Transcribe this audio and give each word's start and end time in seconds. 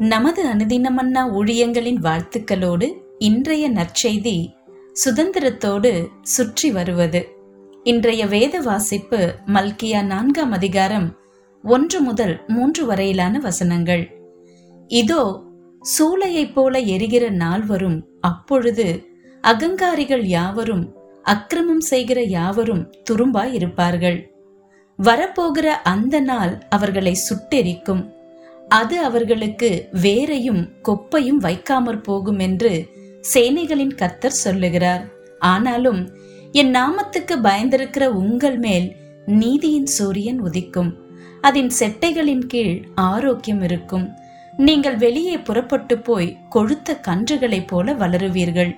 நமது 0.00 0.46
அனுதினமன்னா 0.46 1.22
ஊழியங்களின் 1.32 1.98
வாழ்த்துக்களோடு 2.02 2.92
இன்றைய 3.18 3.70
நற்செய்தி 3.70 4.48
சுதந்திரத்தோடு 5.04 6.06
சுற்றி 6.22 6.70
வருவது. 6.70 7.28
இன்றைய 7.84 8.26
வேத 8.26 8.60
வாசிப்பு 8.60 9.34
மல்கியா 9.46 10.04
நான்காம் 10.04 10.52
அதிகாரம் 10.52 11.18
ஒன்று 11.62 12.00
முதல் 12.00 12.44
மூன்று 12.46 12.86
வரையிலான 12.86 13.38
வசனங்கள். 13.38 14.10
இதோ 14.88 15.42
சூளையைப் 15.98 16.52
போல 16.52 16.78
எரிகிற 16.78 17.30
நாள் 17.30 17.62
வரும் 17.62 18.08
அப்பொழுது 18.20 19.04
அகங்காரிகள் 19.42 20.24
யாவரும் 20.24 20.96
அக்கிரமம் 21.22 21.80
செய்கிற 21.80 22.22
யாவரும் 22.22 22.90
துரும்பாய் 23.04 23.54
இருப்பார்கள் 23.54 24.30
வரப்போகிற 24.98 25.66
அந்த 25.66 26.20
நாள் 26.20 26.62
அவர்களை 26.68 27.16
சுட்டெரிக்கும். 27.28 28.16
அது 28.68 29.00
அவர்களுக்கு 29.00 29.88
வேரையும் 30.02 30.68
கொப்பையும் 30.82 31.40
வைக்காமற் 31.40 32.02
போகும் 32.02 32.38
என்று 32.38 32.86
சேனைகளின் 33.34 33.94
கத்தர் 33.96 34.38
சொல்லுகிறார். 34.44 35.04
ஆனாலும் 35.38 36.10
என் 36.52 36.74
நாமத்துக்கு 36.74 37.34
பயந்திருக்கிற 37.42 38.06
உங்கள் 38.06 38.58
மேல் 38.58 38.96
நீதியின் 39.26 39.86
சூரியன் 39.86 40.42
உதிக்கும். 40.42 40.94
அதன் 41.40 41.70
செட்டைகளின் 41.78 42.46
கீழ் 42.46 42.82
ஆரோக்கியம் 42.94 43.62
இருக்கும். 43.62 44.08
நீங்கள் 44.56 44.96
வெளியே 44.96 45.38
புறப்பட்டு 45.38 45.98
போய் 45.98 46.36
கொழுத்த 46.54 47.00
கன்றுகளைப் 47.00 47.66
போல 47.66 47.92
வளருவீர்கள். 47.92 48.72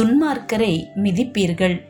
துன்மார்க்கரை 0.00 0.84
மிதிப்பீர்கள். 0.96 1.80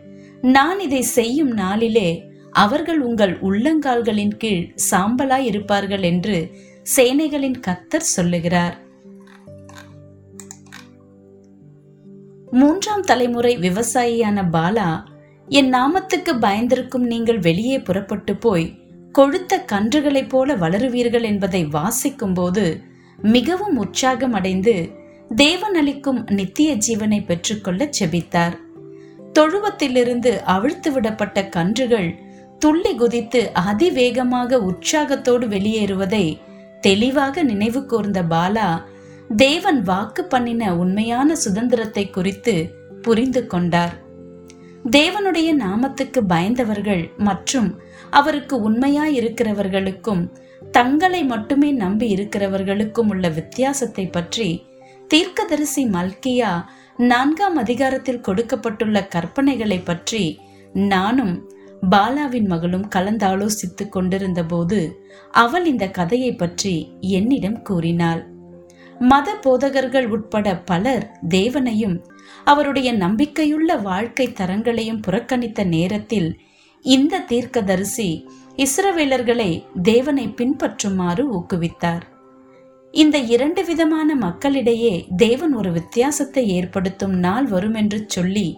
நான் 0.43 0.81
இதை 0.81 1.03
செய்யும் 1.03 1.51
நாளிலே 1.51 2.25
அவர்கள் 2.51 3.01
உங்கள் 3.01 3.39
உள்ளங்கால்களின் 3.41 4.37
கீழ் 4.37 4.75
சாம்பலாய் 4.91 5.45
இருப்பார்கள் 5.45 6.03
என்று 6.03 6.57
சேனைகளின் 6.97 7.61
கத்தர் 7.67 8.11
சொல்லுகிறார். 8.15 8.79
மூன்றாம் 12.51 13.01
தலைமுறை 13.01 13.57
விவசாயியான 13.57 14.43
பாலா 14.53 15.03
என் 15.49 15.75
நாமத்துக்கு 15.75 16.33
பயந்திருக்கும் 16.41 17.07
நீங்கள் 17.13 17.39
வெளியே 17.39 17.81
புறப்பட்டு 17.81 18.37
போய் 18.37 18.79
கொழுத்த 19.19 19.65
கன்றுகளைப் 19.73 20.29
போல 20.29 20.57
வளருவீர்கள் 20.57 21.23
என்பதை 21.23 21.65
வாசிக்கும் 21.65 22.35
போது 22.35 22.81
மிகவும் 23.17 23.77
உற்சாகம் 23.77 24.33
அடைந்து 24.33 24.91
தேவன் 25.37 25.75
அளிக்கும் 25.75 26.27
நித்திய 26.31 26.77
ஜீவனை 26.77 27.25
பெற்றுக்கொள்ள 27.25 27.91
செபித்தார். 28.01 28.57
தொழுவத்திலிருந்து 29.39 30.39
அவிழ்த்து 30.39 30.91
விடப்பட்ட 30.93 31.49
கன்றுகள் 31.49 32.15
துள்ளி 32.59 32.95
குதித்து 32.95 33.51
அதிவேகமாக 33.53 34.59
உற்சாகத்தோடு 34.59 35.49
வெளியேறுவதை 35.49 36.41
தெளிவாக 36.85 37.43
நினைவு 37.43 37.81
கூர்ந்த 37.87 38.21
பாலா 38.23 38.69
தேவன் 39.37 39.81
வாக்கு 39.83 40.23
பண்ணின 40.25 40.63
உண்மையான 40.77 41.37
சுதந்திரத்தை 41.37 42.05
குறித்து 42.11 42.55
புரிந்து 43.03 43.43
கொண்டார். 43.47 43.95
தேவனுடைய 44.91 45.51
நாமத்துக்கு 45.55 46.21
பயந்தவர்கள் 46.29 47.05
மற்றும் 47.19 47.69
அவருக்கு 48.11 48.55
உண்மையாய் 48.63 49.17
இருக்கிறவர்களுக்கும் 49.21 50.23
தங்களை 50.73 51.25
மட்டுமே 51.25 51.71
நம்பி 51.71 52.07
இருக்கிறவர்களுக்கும் 52.15 53.09
உள்ள 53.09 53.29
வித்தியாசத்தை 53.29 54.05
பற்றி 54.07 54.49
தீர்க்கதரிசி 55.09 55.83
மல்கியா 55.87 56.53
நான்காம் 56.97 57.57
அதிகாரத்தில் 57.57 58.21
கொடுக்கப்பட்டுள்ள 58.21 58.99
கற்பனைகளை 59.15 59.79
பற்றி 59.85 60.25
நானும் 60.91 61.35
பாலாவின் 61.91 62.47
மகளும் 62.47 62.87
கலந்தாலோசித்துக் 62.95 63.89
கொண்டிருந்த 63.89 64.45
போது 64.45 64.79
அவள் 65.31 65.67
இந்த 65.67 65.85
கதையை 65.89 66.33
பற்றி 66.35 66.75
என்னிடம் 67.01 67.63
கூறினாள். 67.63 68.23
மத 69.01 69.29
போதகர்கள் 69.35 70.07
உட்பட 70.07 70.57
பலர் 70.57 71.07
தேவனையும் 71.29 71.97
அவருடைய 72.45 72.89
நம்பிக்கையுள்ள 72.95 73.71
வாழ்க்கை 73.83 74.27
தரங்களையும் 74.33 75.03
புறக்கணித்த 75.07 75.65
நேரத்தில் 75.67 76.31
இந்த 76.85 77.19
தீர்க்கதரிசி 77.19 78.09
இஸ்ரவேலர்களை 78.57 79.51
தேவனை 79.83 80.27
பின்பற்றுமாறு 80.29 81.23
ஊக்குவித்தார். 81.37 82.05
இந்த 82.95 83.19
இரண்டு 83.35 83.65
விதமான 83.65 84.15
மக்களிடையே 84.17 84.95
தேவன் 85.17 85.55
ஒரு 85.55 85.71
வித்தியாசத்தை 85.73 86.45
ஏற்படுத்தும் 86.49 87.17
நாள் 87.19 87.47
வரும் 87.47 87.75
என்று 87.75 87.99
சொல்லி 88.07 88.49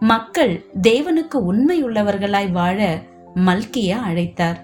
மக்கள் 0.00 0.64
தேவனுக்கு 0.82 1.34
உண்மை 1.34 1.84
உள்ளவர்களாய் 1.84 2.50
வாழ 2.50 3.02
மல்கியா 3.34 3.98
அழைத்தார். 4.08 4.56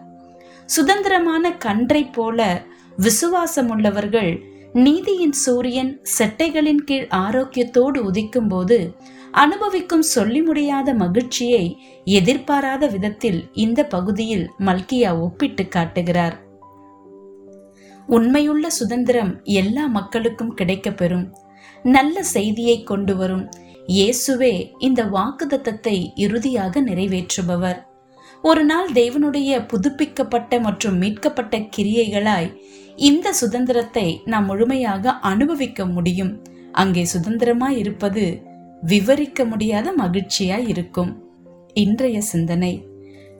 சுதந்திரமான 0.66 1.52
கன்றை 1.52 2.04
போல 2.04 2.62
விசுவாசம் 2.96 3.68
உள்ளவர்கள் 3.68 4.42
நீதியின் 4.72 5.32
சூரியன் 5.32 6.00
செட்டைகளின் 6.18 6.82
கீழ் 6.84 7.06
ஆரோக்கியத்தோடு 7.10 7.98
உதிக்கும் 7.98 8.48
போது 8.48 8.96
அனுபவிக்கும் 9.30 10.02
சொல்லி 10.02 10.42
முடியாத 10.42 10.94
மகிழ்ச்சியை 10.94 11.78
எதிர்பாராத 12.04 12.86
விதத்தில் 12.86 13.48
இந்த 13.52 13.84
பகுதியில் 13.84 14.50
மல்கியா 14.58 15.20
ஒப்பிட்டு 15.20 15.68
காட்டுகிறார். 15.68 16.44
உண்மையுள்ள 18.06 18.70
சுதந்திரம் 18.70 19.40
எல்லா 19.44 19.86
மக்களுக்கும் 19.86 20.56
கிடைக்கப்பெறும். 20.56 21.32
நல்ல 21.82 22.22
செய்தியை 22.22 22.82
கொண்டு 22.82 23.16
வரும். 23.16 23.50
இயேசுவே 23.88 24.70
இந்த 24.78 25.04
வாக்குதத்தத்தை 25.04 26.12
இறுதியாக 26.14 26.80
நிறைவேற்றுபவர். 26.80 27.78
ஒரு 28.42 28.64
நாள் 28.64 28.92
தேவனுடைய 28.92 29.66
புதுப்பிக்கப்பட்ட 29.66 30.60
மற்றும் 30.60 30.96
மீட்கப்பட்ட 30.98 31.58
கிரியைகளாய் 31.76 32.48
இந்த 32.96 33.32
சுதந்திரத்தை 33.32 34.20
நாம் 34.24 34.44
முழுமையாக 34.44 35.10
அனுபவிக்க 35.10 35.86
முடியும். 35.86 36.42
அங்கே 36.72 37.06
சுதந்திரமாய் 37.12 37.76
இருப்பது 37.76 38.42
விவரிக்க 38.82 39.44
முடியாத 39.44 39.92
மகிழ்ச்சியாய் 39.92 40.66
இருக்கும். 40.68 41.12
இன்றைய 41.72 42.20
சிந்தனை. 42.20 42.86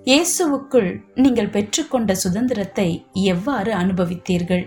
இயேசுவுக்குள் 0.04 1.00
நீங்கள் 1.14 1.50
பெற்றுக்கொண்ட 1.50 2.12
சுதந்திரத்தை 2.12 3.04
எவ்வாறு 3.14 3.72
அனுபவித்தீர்கள்? 3.72 4.64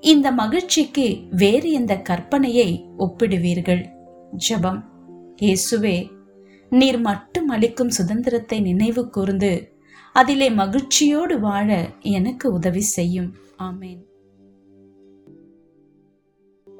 இந்த 0.00 0.30
மகிழ்ச்சிக்கு 0.30 1.06
வேறு 1.30 1.72
எந்த 1.72 1.94
கற்பனையை 1.96 2.68
ஒப்பிடுவீர்கள்? 2.98 3.96
ஜபம். 4.32 4.88
இயேசுவே 5.42 6.10
நீர் 6.70 7.00
மட்டும் 7.00 7.48
அளிக்கும் 7.48 7.90
சுதந்திரத்தை 7.90 8.60
நினைவு 8.60 9.10
கூர்ந்து 9.10 9.72
அதிலே 10.12 10.50
மகிழ்ச்சியோடு 10.50 11.40
வாழ 11.40 11.92
எனக்கு 12.00 12.52
உதவி 12.52 12.80
செய்யும். 12.80 13.34
ஆமேன். 13.58 14.02